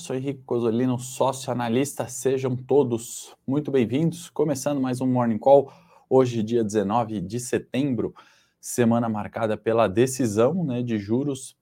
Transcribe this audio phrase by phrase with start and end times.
[0.00, 2.08] sou Henrique Cosolino, sócio analista.
[2.08, 4.30] Sejam todos muito bem-vindos.
[4.30, 5.70] Começando mais um Morning Call,
[6.08, 8.14] hoje, dia 19 de setembro,
[8.58, 11.54] semana marcada pela decisão né, de juros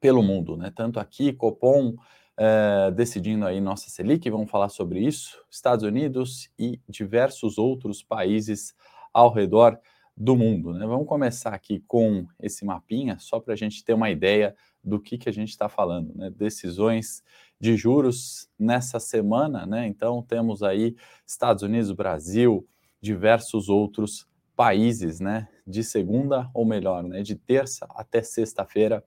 [0.00, 0.72] pelo mundo, né?
[0.74, 1.96] Tanto aqui, Copom
[2.38, 8.74] eh, decidindo aí nossa Selic, vamos falar sobre isso, Estados Unidos e diversos outros países
[9.12, 9.78] ao redor
[10.16, 10.72] do mundo.
[10.72, 10.86] Né?
[10.86, 14.56] Vamos começar aqui com esse mapinha, só para a gente ter uma ideia
[14.88, 16.30] do que, que a gente está falando, né?
[16.30, 17.22] Decisões
[17.60, 19.86] de juros nessa semana, né?
[19.86, 22.66] Então temos aí Estados Unidos, Brasil,
[23.00, 25.48] diversos outros países, né?
[25.66, 27.22] De segunda ou melhor, né?
[27.22, 29.04] De terça até sexta-feira,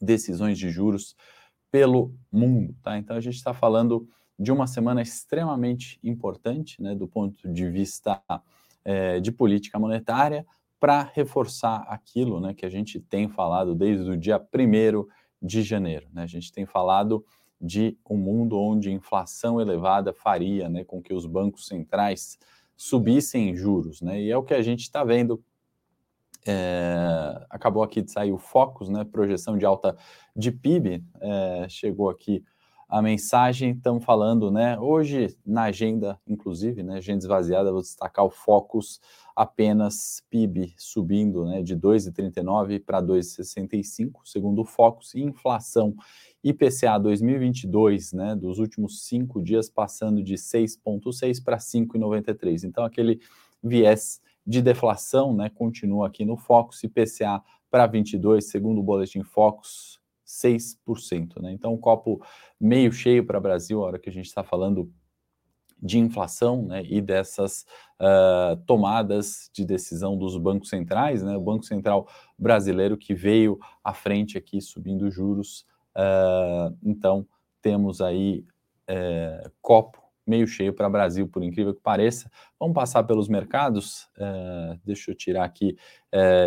[0.00, 1.14] decisões de juros
[1.70, 2.96] pelo mundo, tá?
[2.98, 6.94] Então a gente está falando de uma semana extremamente importante, né?
[6.94, 8.22] Do ponto de vista
[8.84, 10.46] é, de política monetária,
[10.80, 15.06] para reforçar aquilo né, que a gente tem falado desde o dia 1
[15.40, 16.08] de janeiro.
[16.10, 16.22] Né?
[16.22, 17.24] A gente tem falado
[17.60, 22.38] de um mundo onde inflação elevada faria né, com que os bancos centrais
[22.74, 24.00] subissem juros.
[24.00, 24.22] Né?
[24.22, 25.44] E é o que a gente está vendo.
[26.46, 29.94] É, acabou aqui de sair o Focus, né, projeção de alta
[30.34, 32.42] de PIB, é, chegou aqui
[32.90, 34.76] a mensagem, estamos falando, né?
[34.76, 36.96] Hoje, na agenda, inclusive, né?
[36.96, 39.00] Agenda esvaziada, vou destacar o Focus
[39.36, 45.94] apenas PIB subindo né, de 2,39 para 2,65, segundo o Focus, e inflação
[46.42, 52.64] IPCA 2022, né, dos últimos cinco dias, passando de 6,6 para 5,93.
[52.64, 53.20] Então, aquele
[53.62, 57.40] viés de deflação né, continua aqui no Focus, IPCA
[57.70, 59.99] para 22, segundo o boletim Focus,
[60.30, 61.40] 6%.
[61.42, 61.52] Né?
[61.52, 62.24] Então, um copo
[62.60, 64.92] meio cheio para o Brasil, a hora que a gente está falando
[65.82, 67.64] de inflação né, e dessas
[67.98, 72.06] uh, tomadas de decisão dos bancos centrais, né, o Banco Central
[72.38, 75.66] brasileiro que veio à frente aqui subindo juros.
[75.96, 77.26] Uh, então,
[77.62, 78.44] temos aí
[78.90, 82.30] uh, copo meio cheio para o Brasil, por incrível que pareça.
[82.58, 84.08] Vamos passar pelos mercados.
[84.84, 85.76] deixa eu tirar aqui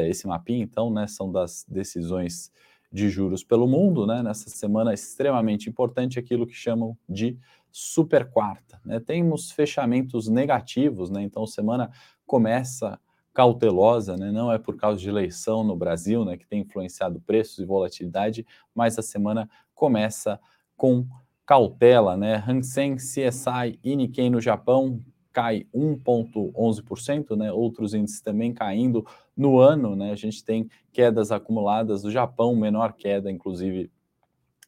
[0.08, 1.06] esse mapinha, então, né?
[1.06, 2.50] São das decisões
[2.94, 4.22] de juros pelo mundo, né?
[4.22, 7.40] Nessa semana extremamente importante, aquilo que chamam de
[7.72, 8.80] super quarta.
[8.86, 9.00] Né?
[9.00, 11.24] Temos fechamentos negativos, né?
[11.24, 11.90] Então, semana
[12.24, 13.00] começa
[13.34, 14.32] cautelosa, né?
[14.32, 16.38] Não é por causa de eleição no Brasil, né?
[16.38, 18.46] Que tem influenciado preços e volatilidade,
[18.76, 20.40] mas a semana começa
[20.78, 21.08] com
[21.48, 22.44] cautela, né?
[22.48, 25.02] Hansen, CSI e Nikkei no Japão
[25.32, 27.52] cai 1,11%, né?
[27.52, 29.03] Outros índices também caindo
[29.36, 30.12] no ano, né?
[30.12, 33.92] A gente tem quedas acumuladas do Japão, menor queda, inclusive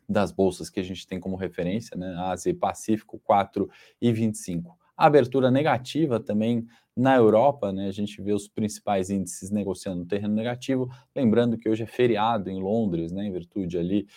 [0.07, 2.15] das bolsas que a gente tem como referência, né?
[2.17, 3.69] Ásia e Pacífico 4
[4.01, 4.77] e 25.
[4.97, 6.65] A abertura negativa também
[6.95, 7.87] na Europa, né?
[7.87, 12.49] A gente vê os principais índices negociando no terreno negativo, lembrando que hoje é feriado
[12.49, 13.25] em Londres, né?
[13.25, 14.07] Em virtude ali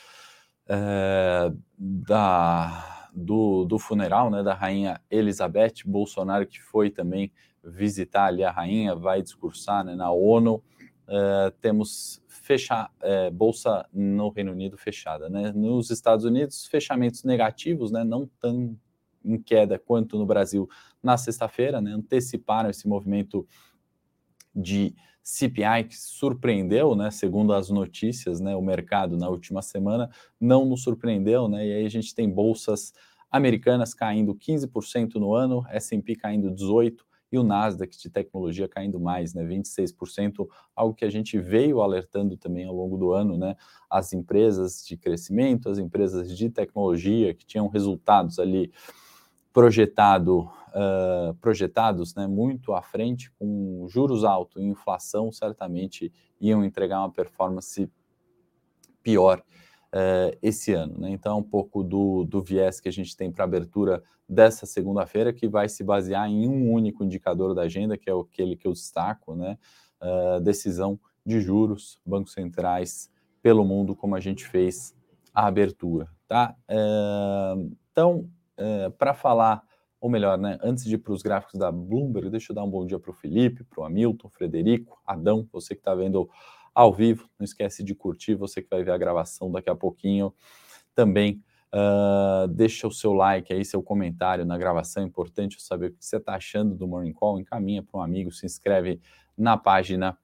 [0.69, 7.33] é, da do, do funeral né, da rainha Elizabeth, Bolsonaro que foi também
[7.63, 10.63] visitar ali a rainha, vai discursar né, na ONU.
[11.07, 15.29] Uh, temos fecha, uh, bolsa no Reino Unido fechada.
[15.29, 15.53] Né?
[15.53, 18.77] Nos Estados Unidos, fechamentos negativos, né, não tão
[19.25, 20.69] em queda quanto no Brasil
[21.03, 23.47] na sexta-feira, né, anteciparam esse movimento
[24.55, 30.11] de CPI que surpreendeu, né, segundo as notícias, né, o mercado na última semana
[30.41, 32.93] não nos surpreendeu, né, e aí a gente tem bolsas
[33.31, 39.35] americanas caindo 15% no ano, S&P caindo 18 e o Nasdaq de tecnologia caindo mais,
[39.35, 43.57] né, 26%, algo que a gente veio alertando também ao longo do ano, né,
[43.91, 48.73] as empresas de crescimento, as empresas de tecnologia que tinham resultados ali
[49.53, 57.01] projetado, uh, projetados né, muito à frente, com juros altos e inflação, certamente iam entregar
[57.01, 57.91] uma performance
[59.03, 59.43] pior
[59.89, 60.99] uh, esse ano.
[60.99, 61.11] Né?
[61.11, 65.33] Então, é um pouco do, do viés que a gente tem para abertura dessa segunda-feira,
[65.33, 68.73] que vai se basear em um único indicador da agenda, que é aquele que eu
[68.73, 69.59] destaco, né?
[70.01, 73.11] Uh, decisão de juros, bancos centrais
[73.43, 74.95] pelo mundo, como a gente fez
[75.35, 76.09] a abertura.
[76.27, 76.55] Tá?
[77.91, 79.63] então, é, para falar,
[79.99, 82.71] ou melhor, né, antes de ir para os gráficos da Bloomberg, deixa eu dar um
[82.71, 86.29] bom dia para o Felipe, para o Hamilton, Frederico, Adão, você que está vendo
[86.75, 90.35] ao vivo, não esquece de curtir, você que vai ver a gravação daqui a pouquinho
[90.95, 91.43] também.
[91.73, 95.93] Uh, deixa o seu like aí, seu comentário na gravação, é importante eu saber o
[95.93, 99.01] que você está achando do Morning Call, encaminha para um amigo, se inscreve
[99.37, 100.17] na página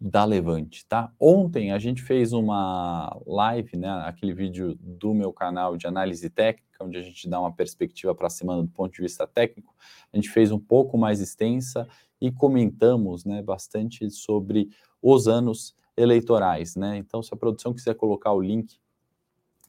[0.00, 1.12] da Levante, tá?
[1.18, 6.84] Ontem a gente fez uma live, né, aquele vídeo do meu canal de análise técnica,
[6.84, 9.74] onde a gente dá uma perspectiva para a semana do ponto de vista técnico.
[10.12, 11.88] A gente fez um pouco mais extensa
[12.20, 14.70] e comentamos, né, bastante sobre
[15.02, 16.96] os anos eleitorais, né?
[16.96, 18.78] Então, se a produção quiser colocar o link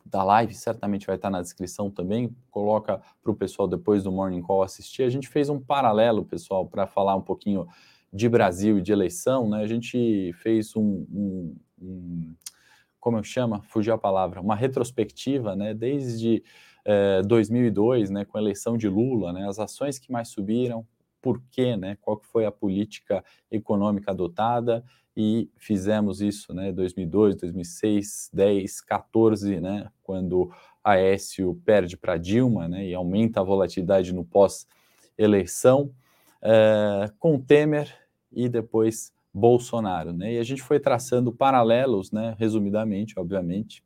[0.09, 2.35] da live, certamente vai estar na descrição também.
[2.49, 5.03] Coloca para o pessoal depois do Morning Call assistir.
[5.03, 7.67] A gente fez um paralelo, pessoal, para falar um pouquinho
[8.11, 9.61] de Brasil e de eleição, né?
[9.61, 12.35] A gente fez um, um, um
[12.99, 15.73] como eu chamo, fugiu a palavra, uma retrospectiva, né?
[15.73, 16.43] Desde
[16.83, 18.25] é, 2002, né?
[18.25, 19.47] Com a eleição de Lula, né?
[19.47, 20.85] As ações que mais subiram,
[21.21, 21.97] por quê, né?
[22.01, 24.83] Qual que foi a política econômica adotada
[25.21, 30.49] e fizemos isso, né, 2002, 2006, 10, 14, né, quando
[30.81, 35.91] Aécio perde para Dilma, né, e aumenta a volatilidade no pós-eleição,
[36.41, 37.93] é, com Temer
[38.31, 43.83] e depois Bolsonaro, né, e a gente foi traçando paralelos, né, resumidamente, obviamente,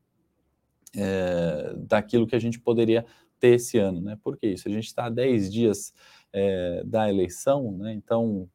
[0.95, 3.03] é, daquilo que a gente poderia
[3.39, 4.67] ter esse ano, né, por que isso?
[4.67, 5.93] A gente está a 10 dias
[6.33, 8.49] é, da eleição, né, então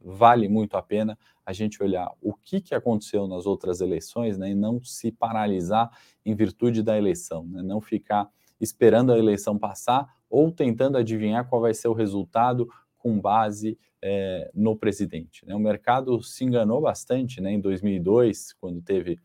[0.00, 1.16] vale muito a pena
[1.46, 5.90] a gente olhar o que, que aconteceu nas outras eleições né, e não se paralisar
[6.24, 8.28] em virtude da eleição, né, não ficar
[8.60, 12.68] esperando a eleição passar ou tentando adivinhar qual vai ser o resultado
[12.98, 15.46] com base é, no presidente.
[15.46, 15.54] Né.
[15.54, 19.18] O mercado se enganou bastante né, em 2002, quando teve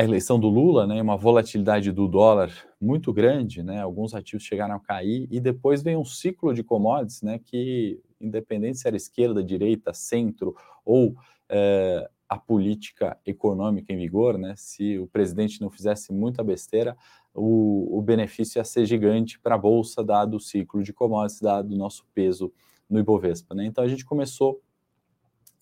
[0.00, 2.50] a eleição do Lula, né, uma volatilidade do dólar
[2.80, 7.20] muito grande, né, alguns ativos chegaram a cair, e depois vem um ciclo de commodities
[7.20, 10.56] né, que independente se era esquerda, direita, centro
[10.86, 11.14] ou
[11.50, 14.54] é, a política econômica em vigor, né?
[14.56, 16.96] Se o presidente não fizesse muita besteira,
[17.34, 21.72] o, o benefício ia ser gigante para a bolsa, dado o ciclo de commodities, dado
[21.72, 22.52] o nosso peso
[22.88, 23.64] no Ibovespa, né?
[23.64, 24.62] Então a gente começou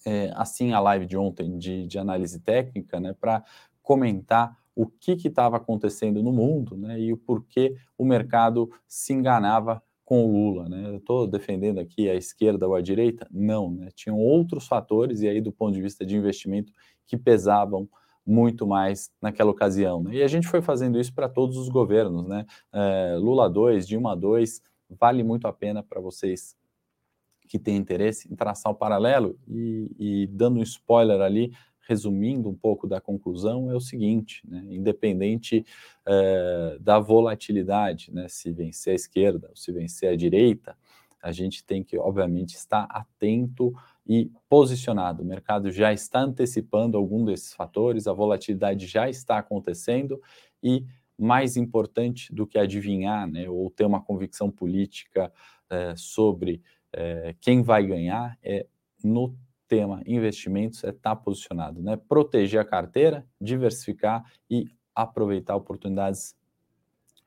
[0.05, 3.15] é, assim a live de ontem de, de análise técnica, né?
[3.19, 3.43] Para
[3.89, 7.01] comentar o que estava acontecendo no mundo, né?
[7.01, 10.91] E o porquê o mercado se enganava com o Lula, né?
[10.91, 13.27] Eu estou defendendo aqui a esquerda ou a direita?
[13.31, 13.89] Não, né?
[13.95, 16.71] Tinham outros fatores, e aí, do ponto de vista de investimento,
[17.07, 17.89] que pesavam
[18.27, 20.03] muito mais naquela ocasião.
[20.03, 20.17] Né?
[20.17, 22.45] E a gente foi fazendo isso para todos os governos, né?
[22.71, 24.61] É, Lula 2, Dilma 2,
[25.01, 26.55] vale muito a pena para vocês
[27.49, 31.53] que têm interesse em traçar o paralelo e, e dando um spoiler ali,
[31.89, 35.65] resumindo um pouco da conclusão, é o seguinte: né, independente
[36.07, 40.77] é, da volatilidade, né, se vencer a esquerda ou se vencer a direita,
[41.23, 43.75] a gente tem que, obviamente, estar atento
[44.07, 45.23] e posicionado.
[45.23, 50.21] O mercado já está antecipando algum desses fatores, a volatilidade já está acontecendo
[50.63, 50.85] e,
[51.19, 55.33] mais importante do que adivinhar né, ou ter uma convicção política
[55.69, 56.63] é, sobre
[56.93, 58.67] é, quem vai ganhar, é
[59.03, 59.35] no
[59.69, 61.97] tema investimentos é estar tá posicionado, né?
[62.09, 66.35] Proteger a carteira, diversificar e aproveitar oportunidades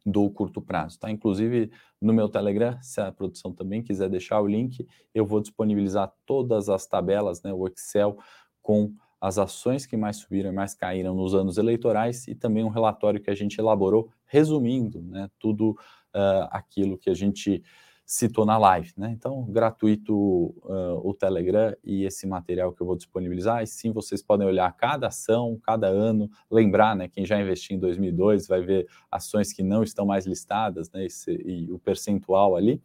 [0.06, 1.12] do curto prazo, tá?
[1.12, 1.72] Inclusive
[2.02, 6.68] no meu Telegram, se a produção também quiser deixar o link, eu vou disponibilizar todas
[6.68, 8.18] as tabelas, né, o Excel
[8.62, 12.70] com as ações que mais subiram e mais caíram nos anos eleitorais e também um
[12.70, 15.72] relatório que a gente elaborou resumindo, né, tudo
[16.16, 17.64] uh, aquilo que a gente
[18.12, 19.10] citou na live, né?
[19.18, 23.64] Então, gratuito uh, o Telegram e esse material que eu vou disponibilizar.
[23.64, 27.08] E sim, vocês podem olhar cada ação, cada ano, lembrar, né?
[27.08, 31.06] Quem já investiu em 2002 vai ver ações que não estão mais listadas, né?
[31.06, 32.82] Esse, e o percentual ali.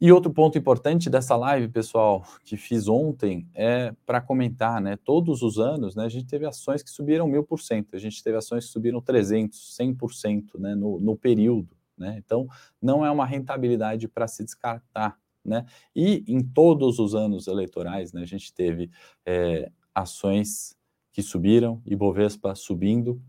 [0.00, 4.96] E outro ponto importante dessa live, pessoal, que fiz ontem, é para comentar, né?
[5.04, 6.06] Todos os anos, né?
[6.06, 9.02] A gente teve ações que subiram mil por cento, a gente teve ações que subiram
[9.02, 10.74] 300, 100%, né?
[10.74, 11.75] No, no período.
[11.96, 12.16] Né?
[12.24, 12.46] Então,
[12.80, 15.18] não é uma rentabilidade para se descartar.
[15.44, 15.64] Né?
[15.94, 18.90] E em todos os anos eleitorais, né, a gente teve
[19.24, 20.76] é, ações
[21.12, 23.22] que subiram, e Bovespa subindo,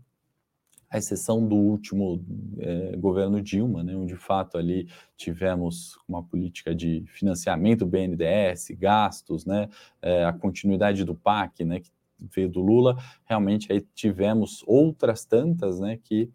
[0.90, 2.24] à exceção do último
[2.58, 9.44] é, governo Dilma, né, onde de fato ali tivemos uma política de financiamento BNDES, gastos,
[9.44, 9.68] né,
[10.00, 15.78] é, a continuidade do PAC, né, que veio do Lula, realmente aí tivemos outras tantas,
[15.78, 16.30] né, que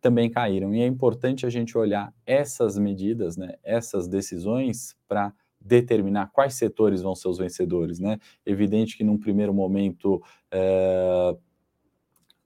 [0.00, 0.74] também caíram.
[0.74, 7.02] E é importante a gente olhar essas medidas, né, essas decisões para determinar quais setores
[7.02, 8.18] vão ser os vencedores, né?
[8.46, 11.36] Evidente que num primeiro momento é,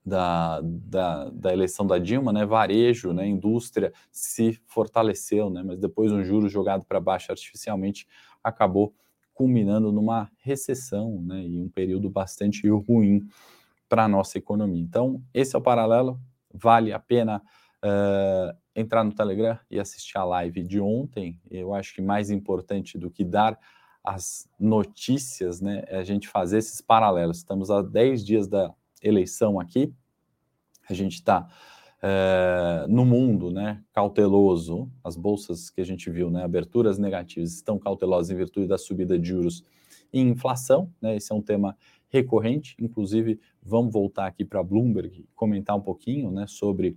[0.05, 6.11] da, da, da, eleição da Dilma, né, varejo, né, indústria se fortaleceu, né, mas depois
[6.11, 8.05] um juro jogado para baixo artificialmente
[8.43, 8.93] acabou
[9.33, 13.25] culminando numa recessão, né, e um período bastante ruim
[13.87, 14.81] para a nossa economia.
[14.81, 16.19] Então, esse é o paralelo
[16.53, 17.41] vale a pena
[17.83, 21.39] uh, entrar no Telegram e assistir a live de ontem.
[21.49, 23.59] Eu acho que mais importante do que dar
[24.03, 27.37] as notícias, né, é a gente fazer esses paralelos.
[27.37, 29.93] Estamos a 10 dias da eleição aqui,
[30.89, 31.47] a gente está
[32.03, 34.91] uh, no mundo, né, cauteloso.
[35.03, 39.17] As bolsas que a gente viu, né, aberturas negativas, estão cautelosas em virtude da subida
[39.17, 39.63] de juros
[40.11, 41.77] e inflação, né, esse é um tema
[42.13, 46.95] recorrente, inclusive vamos voltar aqui para Bloomberg comentar um pouquinho né, sobre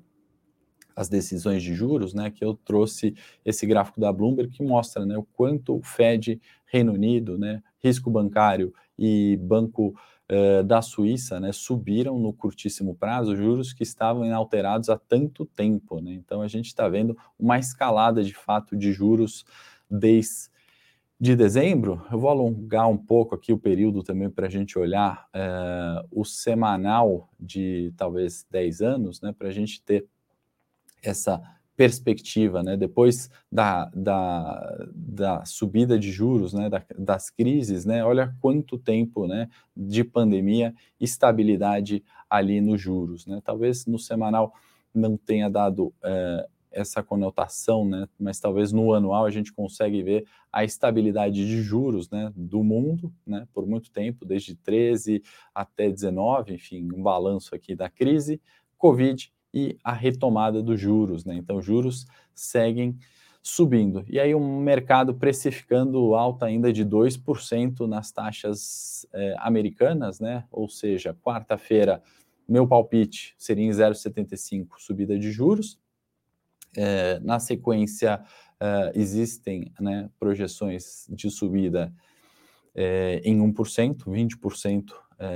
[0.95, 5.17] as decisões de juros, né, que eu trouxe esse gráfico da Bloomberg que mostra né,
[5.17, 9.95] o quanto o Fed, Reino Unido, né, risco bancário e Banco
[10.31, 15.99] uh, da Suíça né, subiram no curtíssimo prazo juros que estavam inalterados há tanto tempo.
[16.01, 16.13] Né?
[16.13, 19.47] Então a gente está vendo uma escalada de fato de juros
[19.91, 20.55] desde
[21.19, 25.27] de dezembro, eu vou alongar um pouco aqui o período também para a gente olhar
[25.35, 30.07] uh, o semanal de talvez 10 anos, né, para a gente ter
[31.03, 31.41] essa
[31.77, 32.77] perspectiva, né?
[32.77, 36.71] Depois da, da, da subida de juros, né?
[36.71, 38.03] Da, das crises, né?
[38.03, 39.49] Olha quanto tempo, né?
[39.77, 43.43] De pandemia, estabilidade ali nos juros, né?
[43.45, 44.55] Talvez no semanal
[44.95, 46.47] não tenha dado é,
[46.77, 48.07] essa conotação, né?
[48.19, 52.31] Mas talvez no anual a gente consegue ver a estabilidade de juros, né?
[52.37, 53.49] Do mundo, né?
[53.53, 55.23] Por muito tempo, desde 13
[55.55, 58.41] até 19, enfim, um balanço aqui da crise,
[58.77, 61.35] Covid e a retomada dos juros, né?
[61.35, 62.99] Então, juros seguem
[63.43, 64.05] subindo.
[64.09, 70.45] E aí, um mercado precificando alta ainda de 2% nas taxas eh, americanas, né?
[70.51, 72.03] Ou seja, quarta-feira,
[72.47, 75.79] meu palpite seria em 0,75 subida de juros.
[76.77, 78.21] Eh, na sequência,
[78.61, 81.93] eh, existem né, projeções de subida
[83.25, 84.93] em 1%, 20%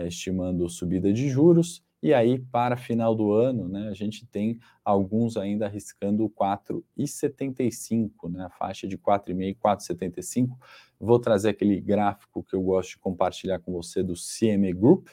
[0.06, 5.36] estimando subida de juros e aí, para final do ano, né, a gente tem alguns
[5.36, 10.56] ainda arriscando 4,75, né, a faixa de 4,5 e 4,75.
[10.98, 15.08] Vou trazer aquele gráfico que eu gosto de compartilhar com você do CME Group,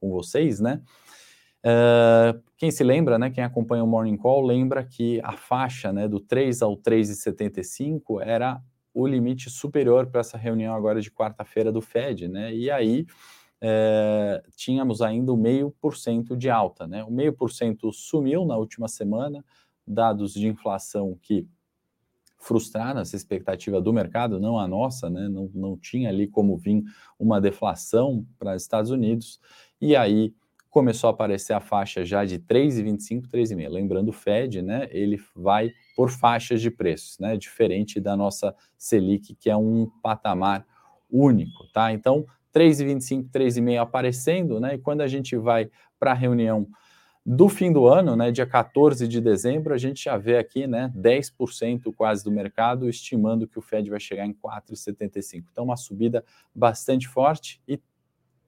[0.00, 0.82] com vocês, né?
[1.64, 6.06] Uh, quem se lembra, né, quem acompanha o Morning Call, lembra que a faixa né,
[6.06, 8.60] do 3 ao 3,75 era
[8.92, 12.54] o limite superior para essa reunião agora de quarta-feira do Fed, né?
[12.54, 13.06] E aí
[13.60, 16.86] é, tínhamos ainda o meio por cento de alta.
[16.86, 17.02] Né?
[17.02, 19.44] O meio por cento sumiu na última semana,
[19.86, 21.48] dados de inflação que
[22.38, 25.28] frustraram essa expectativa do mercado, não a nossa, né?
[25.28, 26.84] não, não tinha ali como vir
[27.18, 29.40] uma deflação para os Estados Unidos,
[29.80, 30.34] e aí
[30.74, 33.68] começou a aparecer a faixa já de 3,25, 3,5.
[33.68, 39.36] Lembrando o Fed, né, ele vai por faixas de preços, né, diferente da nossa Selic,
[39.36, 40.66] que é um patamar
[41.08, 41.92] único, tá?
[41.92, 44.74] Então, 3,25, 3,5 aparecendo, né?
[44.74, 46.66] E quando a gente vai para a reunião
[47.24, 50.92] do fim do ano, né, dia 14 de dezembro, a gente já vê aqui, né,
[50.92, 55.44] 10% quase do mercado estimando que o Fed vai chegar em 4,75.
[55.52, 57.78] Então, uma subida bastante forte e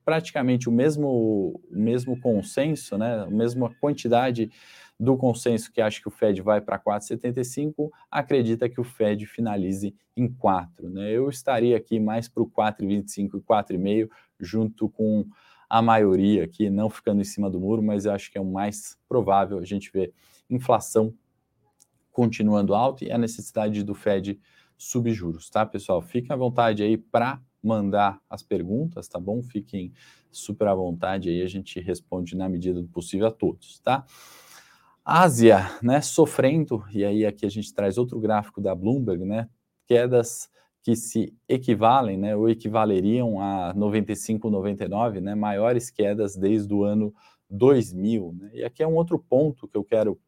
[0.06, 4.52] praticamente o mesmo, o mesmo consenso, né, a mesma quantidade
[4.98, 9.92] do consenso que acha que o Fed vai para 4,75, acredita que o Fed finalize
[10.16, 10.88] em 4.
[10.88, 11.10] Né?
[11.10, 14.08] Eu estaria aqui mais para o 4,25 e 4,5,
[14.38, 15.26] junto com
[15.68, 18.44] a maioria aqui, não ficando em cima do muro, mas eu acho que é o
[18.44, 20.14] mais provável a gente ver
[20.48, 21.12] inflação
[22.12, 24.40] continuando alta e a necessidade do Fed
[24.78, 26.00] subir juros, tá, pessoal?
[26.00, 29.42] Fiquem à vontade aí para mandar as perguntas, tá bom?
[29.42, 29.92] Fiquem
[30.30, 34.04] super à vontade aí, a gente responde na medida do possível a todos, tá?
[35.04, 39.48] Ásia, né, sofrendo, e aí aqui a gente traz outro gráfico da Bloomberg, né,
[39.86, 40.50] quedas
[40.82, 47.14] que se equivalem, né, ou equivaleriam a 95, 99, né, maiores quedas desde o ano
[47.48, 50.18] 2000, né, e aqui é um outro ponto que eu quero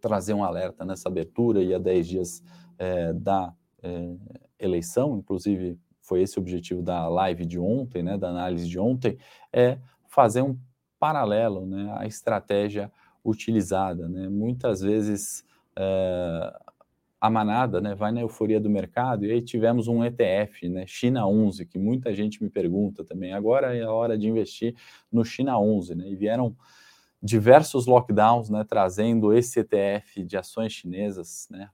[0.00, 2.42] trazer um alerta nessa abertura e a 10 dias
[2.78, 4.16] é, da é,
[4.58, 9.16] eleição, inclusive foi esse o objetivo da live de ontem, né, da análise de ontem,
[9.52, 9.78] é
[10.08, 10.58] fazer um
[10.98, 12.92] paralelo, né, à estratégia
[13.24, 14.08] utilizada.
[14.08, 14.28] Né?
[14.28, 15.44] Muitas vezes
[15.76, 16.52] é,
[17.20, 21.26] a manada né, vai na euforia do mercado e aí tivemos um ETF, né, China
[21.26, 23.32] 11, que muita gente me pergunta também.
[23.32, 24.74] Agora é a hora de investir
[25.10, 26.08] no China 11, né?
[26.08, 26.56] E vieram
[27.22, 31.70] diversos lockdowns, né, trazendo esse ETF de ações chinesas, né,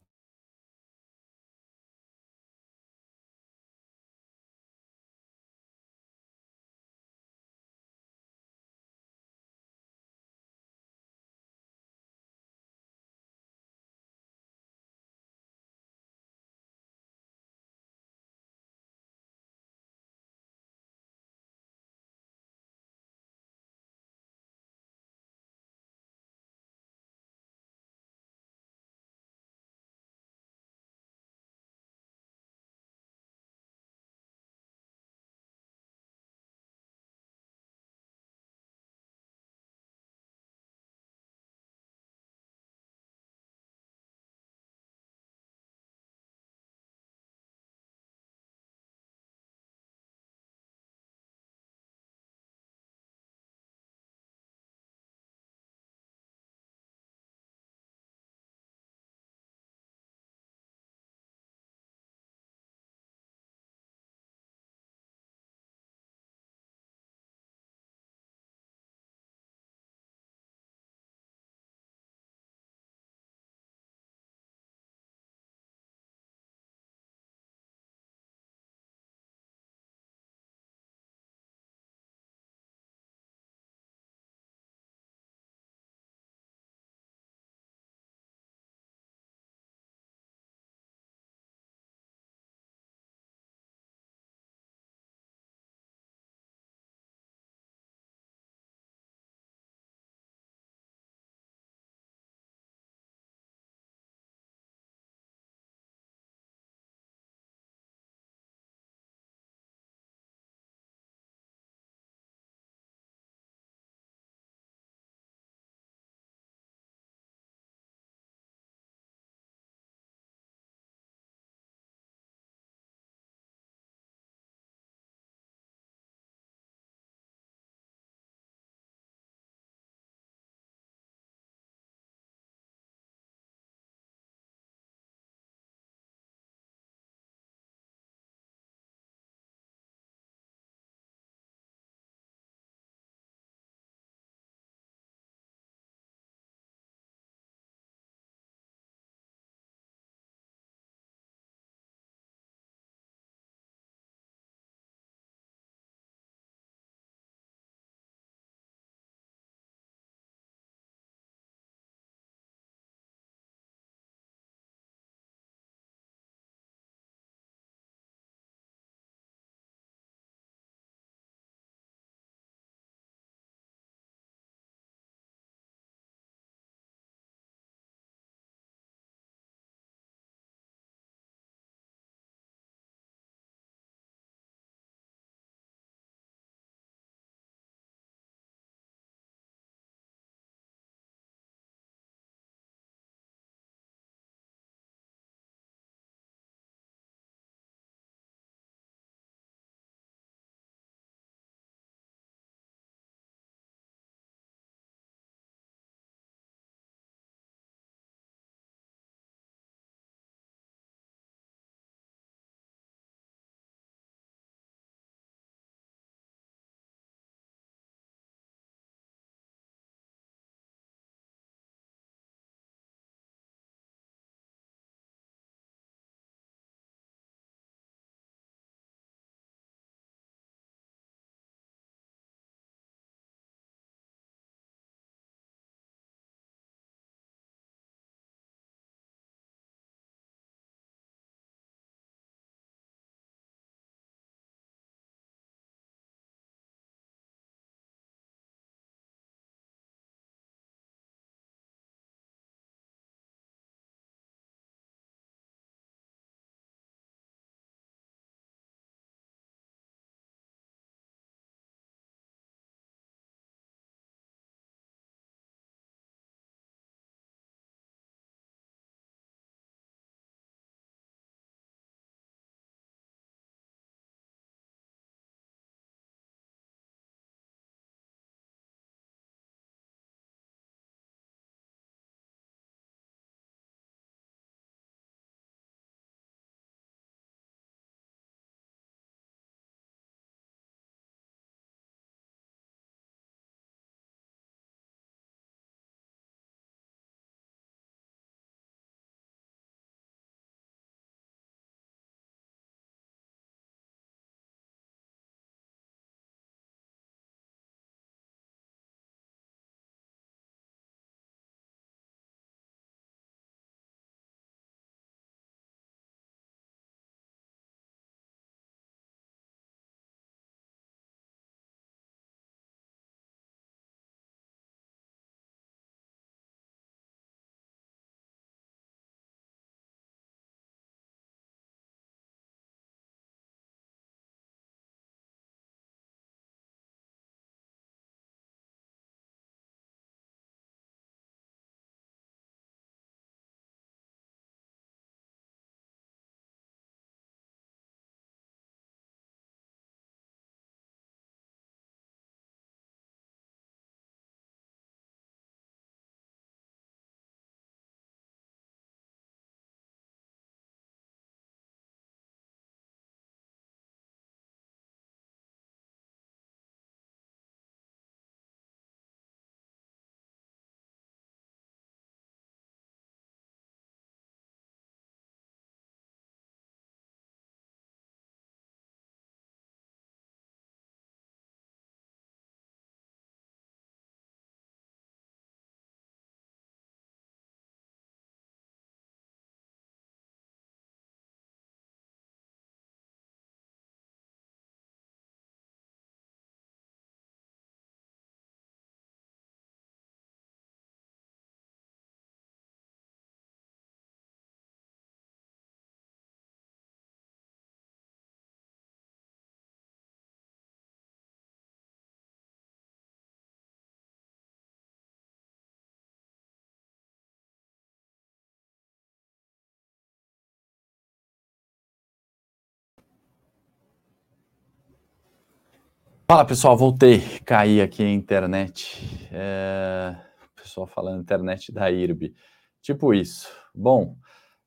[426.31, 428.99] Fala pessoal, voltei, caí aqui a internet.
[429.33, 430.15] É...
[430.55, 432.35] Pessoal falando internet da IRB.
[432.83, 433.49] Tipo isso.
[433.75, 434.15] Bom,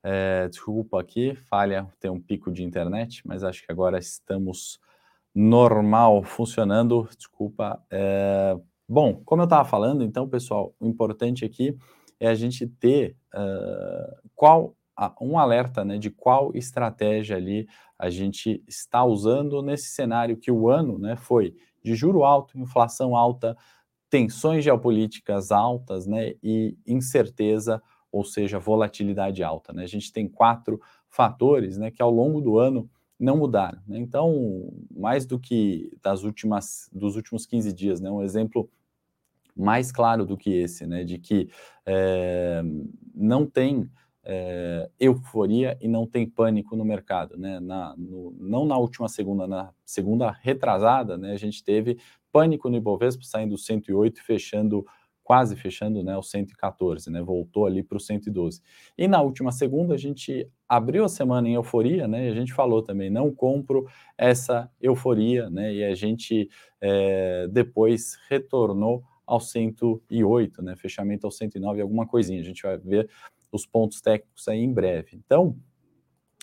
[0.02, 0.48] é...
[0.48, 4.80] desculpa aqui, falha, tem um pico de internet, mas acho que agora estamos
[5.32, 7.08] normal funcionando.
[7.16, 7.80] Desculpa.
[7.88, 8.56] É...
[8.88, 11.78] Bom, como eu estava falando, então, pessoal, o importante aqui
[12.18, 14.74] é a gente ter uh, qual
[15.20, 17.66] um alerta né, de qual estratégia ali
[17.98, 23.16] a gente está usando nesse cenário que o ano né, foi de juro alto, inflação
[23.16, 23.56] alta,
[24.10, 29.72] tensões geopolíticas altas né, e incerteza, ou seja, volatilidade alta.
[29.72, 29.84] Né?
[29.84, 33.80] A gente tem quatro fatores né, que ao longo do ano não mudaram.
[33.86, 33.98] Né?
[33.98, 38.68] Então, mais do que das últimas, dos últimos 15 dias, né, um exemplo
[39.56, 41.48] mais claro do que esse, né, de que
[41.86, 42.62] é,
[43.14, 43.88] não tem
[44.24, 47.58] é, euforia e não tem pânico no mercado, né?
[47.60, 51.32] Na, no, não na última segunda, na segunda retrasada, né?
[51.32, 51.98] A gente teve
[52.30, 54.86] pânico no Ibovespa saindo do 108 e fechando
[55.24, 57.22] quase fechando, né, o 114, né?
[57.22, 58.60] Voltou ali para o 112.
[58.98, 62.26] E na última segunda a gente abriu a semana em euforia, né?
[62.26, 63.86] E a gente falou também, não compro
[64.18, 65.72] essa euforia, né?
[65.72, 66.48] E a gente
[66.80, 70.76] é, depois retornou ao 108, né?
[70.76, 72.40] Fechamento ao 109, alguma coisinha.
[72.40, 73.08] A gente vai ver
[73.52, 75.10] os pontos técnicos aí em breve.
[75.14, 75.56] Então,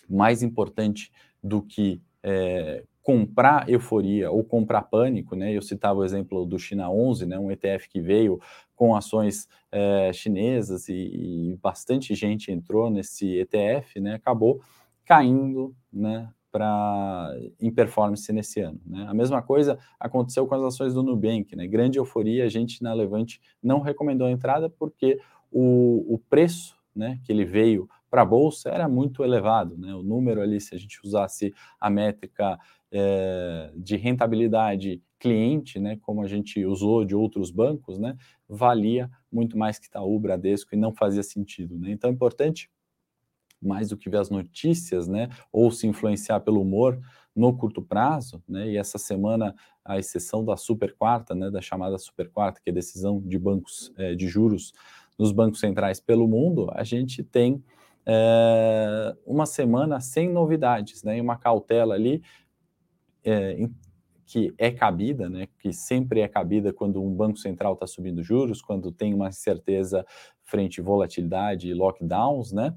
[0.08, 1.10] mais importante
[1.42, 5.52] do que é, comprar euforia ou comprar pânico, né?
[5.52, 7.38] Eu citava o exemplo do China 11, né?
[7.38, 8.40] Um ETF que veio
[8.76, 14.14] com ações é, chinesas e, e, bastante gente entrou nesse ETF, né?
[14.14, 14.60] Acabou
[15.04, 16.28] caindo, né?
[16.52, 18.80] Para em performance nesse ano.
[18.84, 19.06] Né?
[19.08, 21.66] A mesma coisa aconteceu com as ações do Nubank, né?
[21.66, 25.20] Grande euforia, a gente na Levante não recomendou a entrada porque
[25.50, 29.94] o, o preço né, que ele veio para a bolsa era muito elevado, né?
[29.94, 32.58] O número ali, se a gente usasse a métrica
[32.90, 38.16] é, de rentabilidade cliente, né, como a gente usou de outros bancos, né,
[38.48, 41.90] valia muito mais que Itaú, Bradesco e não fazia sentido, né?
[41.92, 42.70] Então é importante
[43.62, 46.98] mais do que ver as notícias, né, ou se influenciar pelo humor
[47.36, 48.70] no curto prazo, né?
[48.70, 52.72] E essa semana a exceção da super quarta, né, da chamada super quarta, que é
[52.72, 54.72] decisão de bancos é, de juros
[55.20, 57.62] nos bancos centrais pelo mundo, a gente tem
[58.06, 62.22] é, uma semana sem novidades, né, e uma cautela ali
[63.22, 63.68] é,
[64.24, 68.62] que é cabida, né, que sempre é cabida quando um banco central está subindo juros,
[68.62, 70.06] quando tem uma incerteza
[70.42, 72.74] frente à volatilidade e lockdowns, né,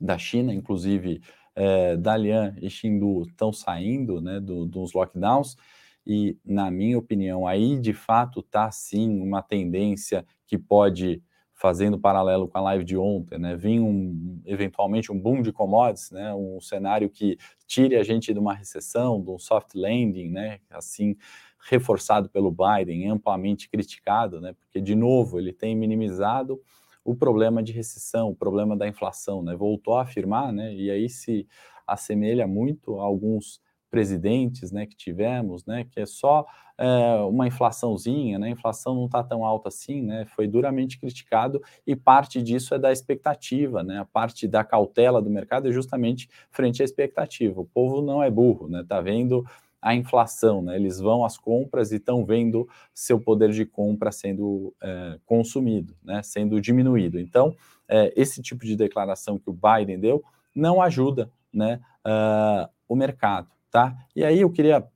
[0.00, 1.22] da China, inclusive
[1.54, 5.56] é, Dalian e Xindu estão saindo, né, do, dos lockdowns,
[6.04, 11.22] e na minha opinião, aí de fato está sim uma tendência que pode
[11.56, 16.10] fazendo paralelo com a live de ontem, né, vir um, eventualmente um boom de commodities,
[16.10, 20.60] né, um cenário que tire a gente de uma recessão, de um soft landing, né,
[20.70, 21.16] assim
[21.68, 26.60] reforçado pelo Biden, amplamente criticado, né, porque de novo ele tem minimizado
[27.02, 31.08] o problema de recessão, o problema da inflação, né, voltou a afirmar, né, e aí
[31.08, 31.48] se
[31.86, 33.60] assemelha muito a alguns
[33.96, 36.44] presidentes né, que tivemos, né, que é só
[36.76, 36.86] é,
[37.22, 41.96] uma inflaçãozinha, né, a inflação não está tão alta assim, né, foi duramente criticado e
[41.96, 46.82] parte disso é da expectativa, né, a parte da cautela do mercado é justamente frente
[46.82, 47.58] à expectativa.
[47.58, 49.46] O povo não é burro, né, está vendo
[49.80, 54.74] a inflação, né, eles vão às compras e estão vendo seu poder de compra sendo
[54.82, 57.18] é, consumido, né, sendo diminuído.
[57.18, 57.56] Então,
[57.88, 60.22] é, esse tipo de declaração que o Biden deu
[60.54, 63.94] não ajuda né, uh, o mercado tá?
[64.16, 64.88] E aí eu queria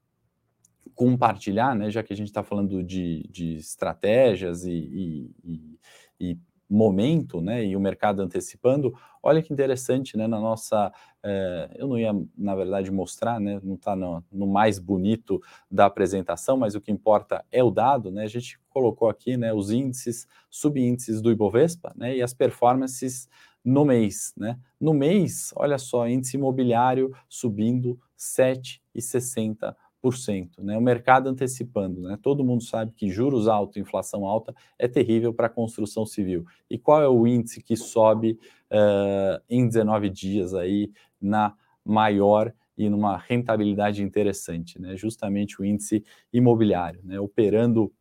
[0.94, 5.78] compartilhar, né, já que a gente está falando de, de estratégias e, e,
[6.18, 10.90] e, momento, né, e o mercado antecipando, olha que interessante, né, na nossa,
[11.22, 15.84] é, eu não ia, na verdade, mostrar, né, não está no, no, mais bonito da
[15.84, 19.70] apresentação, mas o que importa é o dado, né, a gente colocou aqui, né, os
[19.70, 23.28] índices, subíndices do Ibovespa, né, e as performances
[23.64, 29.74] no mês, né, no mês, olha só, índice imobiliário subindo 7,60%.
[30.58, 30.78] Né?
[30.78, 32.18] O mercado antecipando, né?
[32.22, 36.46] todo mundo sabe que juros altos, inflação alta é terrível para a construção civil.
[36.70, 38.38] E qual é o índice que sobe
[38.70, 44.80] uh, em 19 dias aí na maior e numa rentabilidade interessante?
[44.80, 44.96] Né?
[44.96, 47.20] Justamente o índice imobiliário, né?
[47.20, 47.92] operando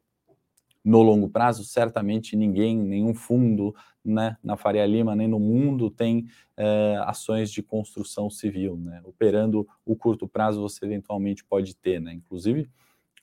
[0.83, 6.25] no longo prazo, certamente ninguém, nenhum fundo né, na Faria Lima, nem no mundo tem
[6.55, 8.77] é, ações de construção civil.
[8.77, 9.01] Né?
[9.03, 11.99] Operando o curto prazo, você eventualmente pode ter.
[11.99, 12.13] Né?
[12.13, 12.69] Inclusive,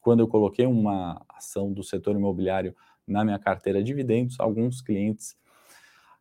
[0.00, 5.36] quando eu coloquei uma ação do setor imobiliário na minha carteira de dividendos, alguns clientes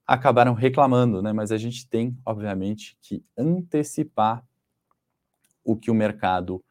[0.07, 1.33] acabaram reclamando, né?
[1.33, 4.43] mas a gente tem, obviamente, que antecipar
[5.63, 6.63] o que o mercado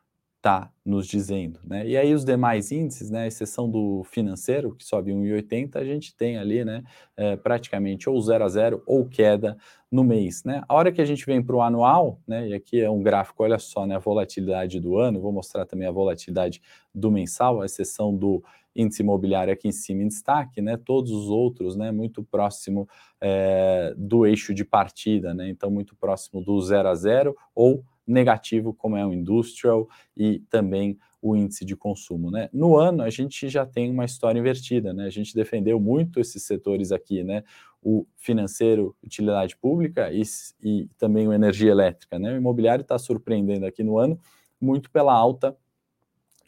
[0.45, 1.59] está nos dizendo.
[1.65, 1.89] Né?
[1.89, 6.37] E aí os demais índices, né, exceção do financeiro, que sobe 1,80, a gente tem
[6.37, 6.85] ali né,
[7.17, 9.57] é, praticamente ou 0 a 0 ou queda
[9.91, 10.45] no mês.
[10.45, 10.63] Né?
[10.69, 13.43] A hora que a gente vem para o anual, né, e aqui é um gráfico,
[13.43, 16.61] olha só, né, a volatilidade do ano, vou mostrar também a volatilidade
[16.95, 18.45] do mensal, a exceção do
[18.77, 22.87] índice imobiliário aqui em cima em destaque, né, todos os outros né, muito próximo
[23.19, 28.75] é, do eixo de partida, né, então muito próximo do 0 a 0 ou negativo,
[28.75, 32.31] como é o industrial e também o índice de consumo.
[32.31, 32.51] Né?
[32.53, 35.07] No ano, a gente já tem uma história invertida, né?
[35.07, 37.43] a gente defendeu muito esses setores aqui, né?
[37.83, 40.23] o financeiro, utilidade pública e,
[40.63, 42.19] e também o energia elétrica.
[42.19, 42.35] Né?
[42.35, 44.19] O imobiliário está surpreendendo aqui no ano
[44.61, 45.57] muito pela alta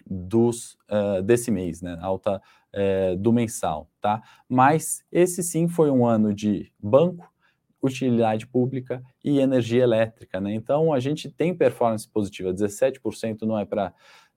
[0.07, 1.99] dos uh, desse mês, né?
[2.01, 3.91] alta uh, do mensal.
[4.01, 4.23] Tá?
[4.49, 7.33] Mas esse sim foi um ano de banco,
[7.87, 10.41] utilidade pública e energia elétrica.
[10.41, 10.55] Né?
[10.55, 13.93] Então, a gente tem performance positiva, 17% não é para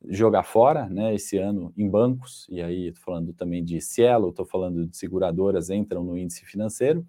[0.08, 4.46] jogar fora, né, esse ano em bancos, e aí estou falando também de Cielo, estou
[4.46, 7.06] falando de seguradoras, entram no índice financeiro,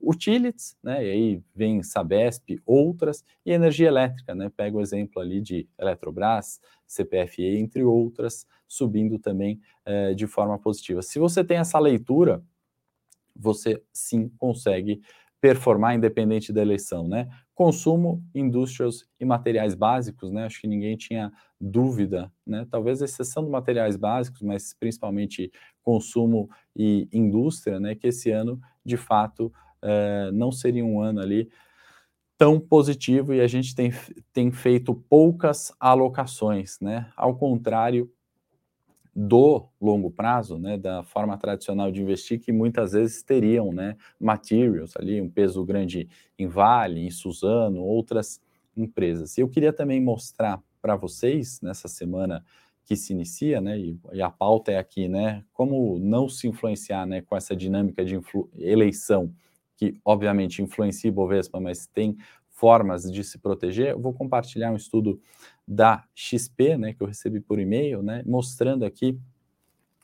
[0.00, 5.40] utilities, né, e aí vem Sabesp, outras, e energia elétrica, né, pega o exemplo ali
[5.40, 11.02] de Eletrobras, CPFE, entre outras, subindo também eh, de forma positiva.
[11.02, 12.42] Se você tem essa leitura,
[13.34, 15.00] você sim consegue
[15.40, 17.28] performar independente da eleição, né?
[17.54, 20.44] Consumo, indústrias e materiais básicos, né?
[20.44, 22.66] Acho que ninguém tinha dúvida, né?
[22.70, 25.50] Talvez exceção de materiais básicos, mas principalmente
[25.82, 27.94] consumo e indústria, né?
[27.94, 31.48] Que esse ano, de fato, é, não seria um ano ali
[32.36, 33.92] tão positivo e a gente tem,
[34.32, 37.10] tem feito poucas alocações, né?
[37.16, 38.10] Ao contrário
[39.20, 44.96] do longo prazo, né, da forma tradicional de investir, que muitas vezes teriam, né, materials
[44.96, 48.40] ali, um peso grande em Vale, em Suzano, outras
[48.76, 49.36] empresas.
[49.36, 52.44] E eu queria também mostrar para vocês nessa semana
[52.84, 57.20] que se inicia, né, e, a pauta é aqui, né, como não se influenciar, né,
[57.20, 58.20] com essa dinâmica de
[58.56, 59.32] eleição
[59.76, 62.16] que obviamente influencia o Bovespa, mas tem
[62.50, 65.20] formas de se proteger, eu vou compartilhar um estudo
[65.68, 69.18] da XP, né, que eu recebi por e-mail, né, mostrando aqui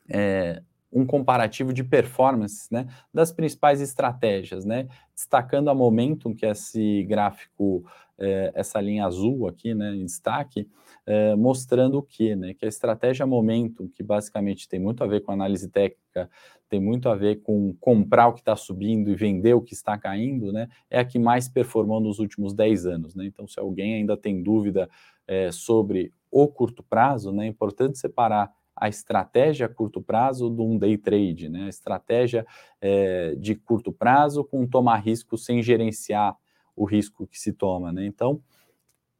[0.07, 6.51] é, um comparativo de performance, né, das principais estratégias, né, destacando a Momentum, que é
[6.51, 7.83] esse gráfico,
[8.19, 10.69] é, essa linha azul aqui, né, em destaque,
[11.07, 15.23] é, mostrando o que, né, que a estratégia Momentum, que basicamente tem muito a ver
[15.23, 16.29] com análise técnica
[16.75, 19.97] tem muito a ver com comprar o que está subindo e vender o que está
[19.97, 20.69] caindo, né?
[20.91, 23.27] É a que mais performou nos últimos 10 anos, né?
[23.27, 24.91] Então, se alguém ainda tem dúvida
[25.27, 27.45] é, sobre o curto prazo, né?
[27.45, 31.67] É importante separar a estratégia a curto prazo de um day trade, né?
[31.67, 32.47] A estratégia
[32.81, 36.37] é, de curto prazo com tomar risco sem gerenciar
[36.77, 38.05] o risco que se toma, né?
[38.05, 38.43] Então,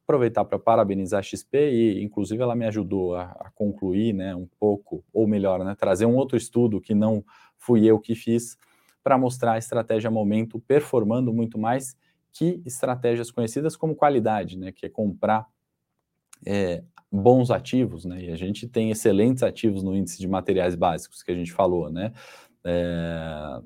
[0.05, 4.47] aproveitar para parabenizar a XP e, inclusive, ela me ajudou a, a, concluir, né, um
[4.59, 7.25] pouco, ou melhor, né, trazer um outro estudo que não
[7.57, 8.55] fui eu que fiz,
[9.03, 11.95] para mostrar a estratégia momento performando muito mais
[12.31, 15.47] que estratégias conhecidas como qualidade, né, que é comprar
[16.45, 21.23] é, bons ativos, né, e a gente tem excelentes ativos no índice de materiais básicos
[21.23, 22.11] que a gente falou, né,
[22.63, 23.61] é,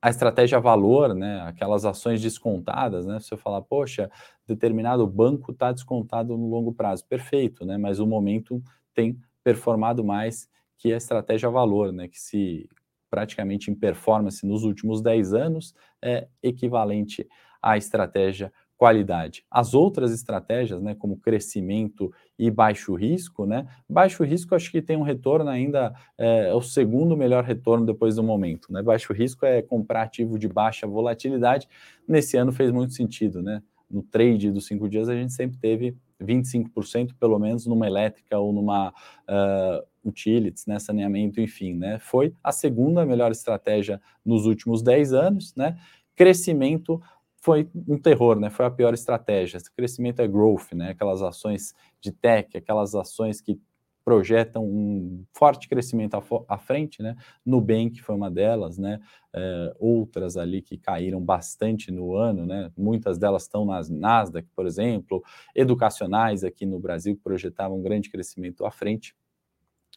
[0.00, 4.10] a estratégia valor, né, aquelas ações descontadas, né, você falar, poxa,
[4.46, 8.62] determinado banco está descontado no longo prazo, perfeito, né, mas o momento
[8.94, 12.68] tem performado mais que a estratégia valor, né, que se
[13.08, 17.28] praticamente em performance nos últimos 10 anos é equivalente
[17.60, 18.50] à estratégia
[18.82, 19.44] qualidade.
[19.48, 24.96] As outras estratégias, né, como crescimento e baixo risco, né, baixo risco acho que tem
[24.96, 29.46] um retorno ainda, é, é, o segundo melhor retorno depois do momento, né, baixo risco
[29.46, 31.68] é comprar ativo de baixa volatilidade,
[32.08, 35.96] nesse ano fez muito sentido, né, no trade dos cinco dias a gente sempre teve
[36.20, 42.50] 25% pelo menos numa elétrica ou numa uh, utilities, né, saneamento, enfim, né, foi a
[42.50, 45.78] segunda melhor estratégia nos últimos 10 anos, né,
[46.16, 47.00] crescimento
[47.42, 48.50] foi um terror, né?
[48.50, 49.56] Foi a pior estratégia.
[49.56, 50.90] Esse crescimento é growth, né?
[50.90, 53.60] Aquelas ações de tech, aquelas ações que
[54.04, 56.16] projetam um forte crescimento
[56.48, 57.16] à, frente, né?
[57.44, 59.00] Nubank foi uma delas, né?
[59.34, 62.70] É, outras ali que caíram bastante no ano, né?
[62.76, 65.20] Muitas delas estão nas Nasdaq, por exemplo,
[65.52, 69.16] educacionais aqui no Brasil que projetavam um grande crescimento à frente.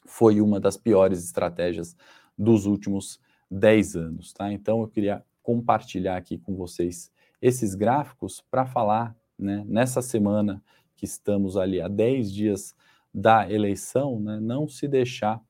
[0.04, 1.96] Foi uma das piores estratégias
[2.36, 3.20] dos últimos
[3.52, 4.52] 10 anos, tá?
[4.52, 10.64] Então eu queria compartilhar aqui com vocês esses gráficos para falar, né, nessa semana
[10.96, 12.76] que estamos ali a 10 dias
[13.14, 15.42] da eleição, né, não se deixar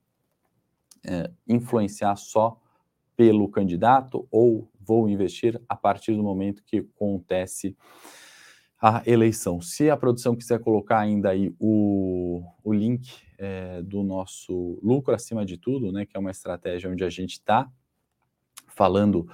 [1.04, 2.60] é, influenciar só
[3.16, 7.76] pelo candidato ou vou investir a partir do momento que acontece
[8.82, 9.62] a eleição.
[9.62, 15.46] Se a produção quiser colocar ainda aí o, o link é, do nosso lucro acima
[15.46, 17.72] de tudo, né, que é uma estratégia onde a gente está
[18.68, 19.28] falando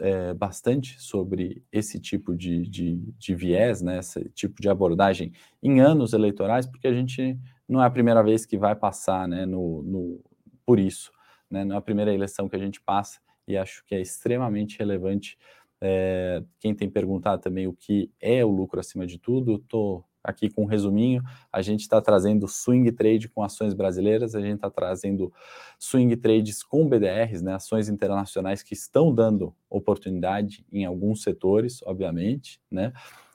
[0.00, 5.80] é, bastante sobre esse tipo de, de, de, viés, né, esse tipo de abordagem em
[5.80, 7.38] anos eleitorais, porque a gente
[7.68, 10.20] não é a primeira vez que vai passar né, no, no,
[10.66, 11.12] por isso.
[11.50, 14.78] Né, não é a primeira eleição que a gente passa e acho que é extremamente
[14.78, 15.38] relevante.
[15.80, 20.50] É, quem tem perguntado também o que é o lucro acima de tudo, estou aqui
[20.50, 21.22] com um resuminho.
[21.52, 25.32] A gente está trazendo swing trade com ações brasileiras, a gente está trazendo
[25.78, 32.60] swing trades com BDRs, né, ações internacionais que estão dando oportunidade em alguns setores, obviamente,
[32.70, 32.92] né.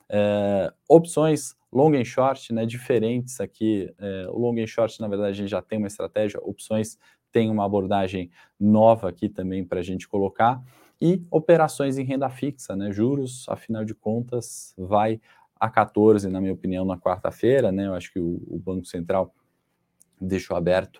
[0.09, 3.91] É, opções long and short, né, diferentes aqui.
[3.97, 6.97] É, o long and short, na verdade, a gente já tem uma estratégia, opções
[7.31, 8.29] tem uma abordagem
[8.59, 10.61] nova aqui também para a gente colocar.
[11.01, 15.19] E operações em renda fixa, né, juros, afinal de contas, vai
[15.63, 17.87] a 14, na minha opinião, na quarta-feira, né?
[17.87, 19.33] Eu acho que o, o Banco Central
[20.19, 20.97] deixou aberto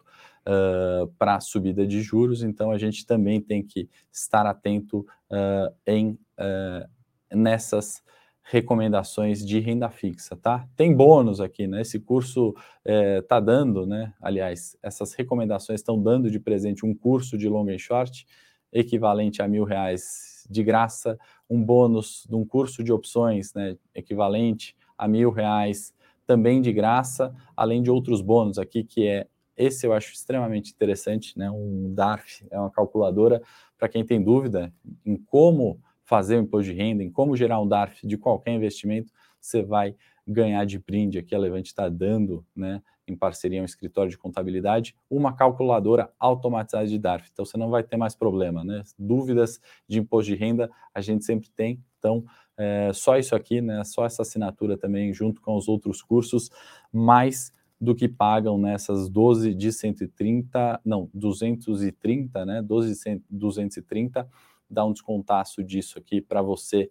[0.47, 5.75] uh, para a subida de juros, então a gente também tem que estar atento uh,
[5.85, 6.89] em uh,
[7.35, 8.01] nessas
[8.41, 10.65] recomendações de renda fixa, tá?
[10.77, 11.81] Tem bônus aqui, né?
[11.81, 12.53] Esse curso
[12.85, 14.13] está dando, né?
[14.21, 18.25] Aliás, essas recomendações estão dando de presente um curso de long and short
[18.71, 21.17] equivalente a mil reais de graça
[21.49, 25.93] um bônus de um curso de opções né, equivalente a mil reais
[26.25, 31.37] também de graça, além de outros bônus aqui, que é esse eu acho extremamente interessante,
[31.37, 31.49] né?
[31.51, 33.41] Um DARF é uma calculadora
[33.77, 34.73] para quem tem dúvida
[35.05, 39.11] em como fazer o imposto de renda, em como gerar um DARF de qualquer investimento,
[39.39, 39.95] você vai
[40.27, 41.35] ganhar de brinde aqui.
[41.35, 42.81] A Levante está dando, né?
[43.07, 47.29] Em parceria um escritório de contabilidade, uma calculadora automatizada de DARF.
[47.31, 48.83] Então você não vai ter mais problema, né?
[48.97, 51.83] Dúvidas de imposto de renda a gente sempre tem.
[51.99, 52.25] Então,
[52.57, 53.83] é, só isso aqui, né?
[53.83, 56.49] Só essa assinatura também, junto com os outros cursos,
[56.91, 62.61] mais do que pagam nessas 12 de 130, não, 230, né?
[62.61, 64.27] 12 de 230,
[64.69, 66.89] dá um descontaço disso aqui para você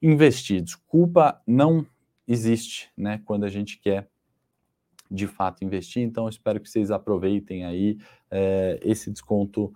[0.00, 0.62] investir.
[0.62, 1.84] Desculpa, não
[2.26, 3.20] existe, né?
[3.24, 4.08] Quando a gente quer
[5.10, 6.02] de fato investir.
[6.02, 7.98] Então, espero que vocês aproveitem aí
[8.30, 9.72] é, esse desconto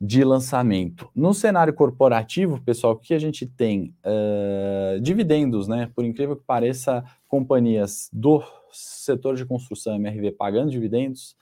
[0.00, 1.10] de lançamento.
[1.14, 3.94] No cenário corporativo, pessoal, o que a gente tem?
[4.04, 5.90] Uh, dividendos, né?
[5.94, 11.36] Por incrível que pareça, companhias do setor de construção MRV pagando dividendos,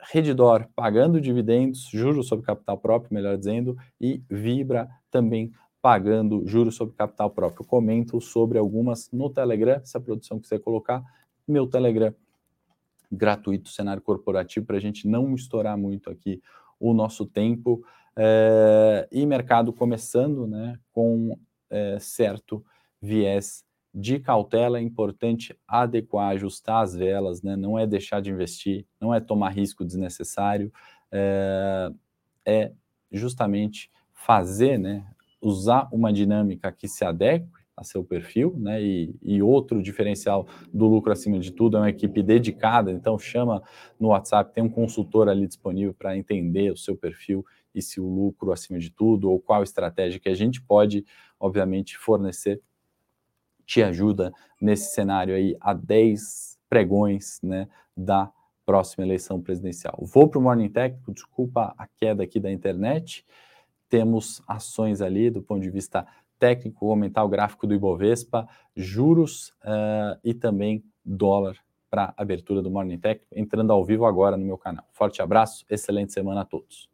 [0.00, 6.96] Redditor pagando dividendos, juros sobre capital próprio, melhor dizendo, e Vibra também pagando juros sobre
[6.96, 7.64] capital próprio.
[7.64, 11.02] comento sobre algumas no Telegram, se a produção quiser colocar,
[11.46, 12.12] meu Telegram
[13.10, 16.42] gratuito, cenário corporativo, para a gente não estourar muito aqui
[16.78, 17.84] o nosso tempo.
[18.16, 21.38] É, e mercado começando né, com
[21.70, 22.64] é, certo
[23.00, 28.86] viés de cautela, é importante adequar, ajustar as velas, né, não é deixar de investir,
[29.00, 30.72] não é tomar risco desnecessário,
[31.10, 31.90] é,
[32.44, 32.72] é
[33.10, 35.06] justamente fazer, né,
[35.40, 37.48] usar uma dinâmica que se adeque
[37.78, 38.82] a seu perfil, né?
[38.82, 43.62] E, e, outro diferencial do lucro acima de tudo é uma equipe dedicada, então chama
[43.98, 48.08] no WhatsApp, tem um consultor ali disponível para entender o seu perfil e se o
[48.08, 51.04] lucro acima de tudo, ou qual estratégia que a gente pode,
[51.38, 52.60] obviamente, fornecer,
[53.64, 58.30] te ajuda nesse cenário aí a 10 pregões, né, da
[58.66, 59.98] próxima eleição presidencial.
[60.02, 63.24] Vou para o Morning Tech, desculpa a queda aqui da internet,
[63.88, 66.06] temos ações ali do ponto de vista
[66.38, 71.56] técnico, aumentar o gráfico do Ibovespa, juros uh, e também dólar
[71.90, 74.84] para abertura do Morning Tech, entrando ao vivo agora no meu canal.
[74.92, 76.88] Forte abraço, excelente semana a todos.